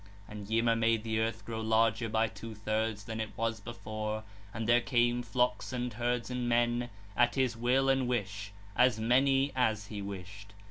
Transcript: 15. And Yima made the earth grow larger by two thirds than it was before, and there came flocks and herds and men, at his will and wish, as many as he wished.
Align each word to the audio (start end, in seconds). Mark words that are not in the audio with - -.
15. 0.25 0.25
And 0.39 0.49
Yima 0.49 0.75
made 0.75 1.03
the 1.03 1.19
earth 1.19 1.45
grow 1.45 1.61
larger 1.61 2.09
by 2.09 2.25
two 2.27 2.55
thirds 2.55 3.03
than 3.03 3.21
it 3.21 3.37
was 3.37 3.59
before, 3.59 4.23
and 4.51 4.67
there 4.67 4.81
came 4.81 5.21
flocks 5.21 5.71
and 5.71 5.93
herds 5.93 6.31
and 6.31 6.49
men, 6.49 6.89
at 7.15 7.35
his 7.35 7.55
will 7.55 7.87
and 7.87 8.07
wish, 8.07 8.51
as 8.75 8.99
many 8.99 9.51
as 9.55 9.85
he 9.93 10.01
wished. 10.01 10.55